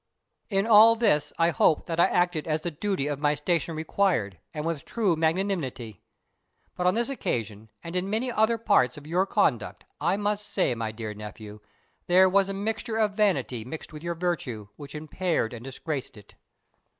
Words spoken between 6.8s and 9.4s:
on this occasion, and in many other parts of your